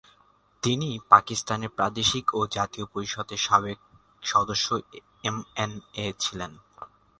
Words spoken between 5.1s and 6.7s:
MNA ছিলেন।